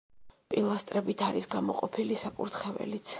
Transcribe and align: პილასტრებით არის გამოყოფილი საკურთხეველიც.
პილასტრებით 0.53 1.21
არის 1.27 1.49
გამოყოფილი 1.53 2.21
საკურთხეველიც. 2.25 3.07